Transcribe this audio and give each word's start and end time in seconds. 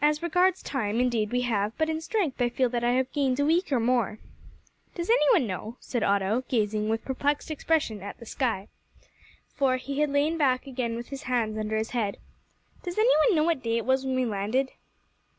As 0.00 0.22
regards 0.22 0.62
time, 0.62 0.98
indeed, 0.98 1.30
we 1.30 1.42
have; 1.42 1.76
but 1.76 1.90
in 1.90 2.00
strength 2.00 2.40
I 2.40 2.48
feel 2.48 2.70
that 2.70 2.82
I 2.82 2.92
have 2.92 3.12
gained 3.12 3.38
a 3.38 3.44
week 3.44 3.70
or 3.70 3.78
more." 3.80 4.18
"Does 4.94 5.10
any 5.10 5.26
one 5.30 5.46
know," 5.46 5.76
said 5.78 6.02
Otto, 6.02 6.42
gazing 6.48 6.88
with 6.88 7.02
a 7.02 7.06
perplexed 7.08 7.50
expression 7.50 8.00
at 8.02 8.18
the 8.18 8.24
sky 8.24 8.68
for 9.54 9.76
he 9.76 9.98
had 10.00 10.08
lain 10.08 10.38
back 10.38 10.66
again 10.66 10.96
with 10.96 11.08
his 11.08 11.24
hands 11.24 11.58
under 11.58 11.76
his 11.76 11.90
head 11.90 12.16
"does 12.82 12.96
any 12.96 13.12
one 13.28 13.36
know 13.36 13.44
what 13.44 13.62
day 13.62 13.76
it 13.76 13.84
was 13.84 14.06
when 14.06 14.16
we 14.16 14.24
landed?" 14.24 14.70